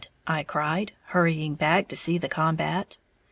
I 0.25 0.41
cried, 0.41 0.93
hurrying 1.09 1.53
back 1.53 1.87
to 1.89 1.95
see 1.95 2.17
the 2.17 2.27
combat. 2.27 2.97